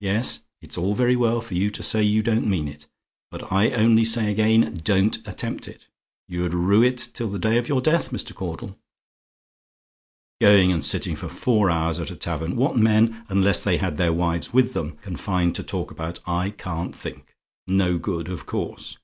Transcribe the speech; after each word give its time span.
Yes 0.00 0.40
it's 0.60 0.76
all 0.76 0.96
very 0.96 1.14
well 1.14 1.40
for 1.40 1.54
you 1.54 1.70
to 1.70 1.80
say 1.80 2.02
you 2.02 2.20
don't 2.20 2.44
mean 2.44 2.66
it, 2.66 2.88
but 3.30 3.52
I 3.52 3.70
only 3.70 4.04
say 4.04 4.32
again, 4.32 4.80
don't 4.82 5.16
attempt 5.24 5.68
it. 5.68 5.86
You'd 6.26 6.54
rue 6.54 6.82
it 6.82 6.98
till 7.14 7.28
the 7.30 7.38
day 7.38 7.56
of 7.56 7.68
your 7.68 7.80
death, 7.80 8.10
Mr. 8.10 8.34
Caudle. 8.34 8.76
"Going 10.40 10.72
and 10.72 10.84
sitting 10.84 11.14
for 11.14 11.28
four 11.28 11.70
hours 11.70 12.00
at 12.00 12.10
a 12.10 12.16
tavern! 12.16 12.56
What 12.56 12.76
men, 12.76 13.24
unless 13.28 13.62
they 13.62 13.76
had 13.76 13.96
their 13.96 14.12
wives 14.12 14.52
with 14.52 14.72
them, 14.72 14.96
can 15.02 15.14
find 15.14 15.54
to 15.54 15.62
talk 15.62 15.92
about, 15.92 16.18
I 16.26 16.50
can't 16.50 16.92
think. 16.92 17.36
No 17.68 17.96
good, 17.96 18.28
of 18.28 18.44
course. 18.44 18.98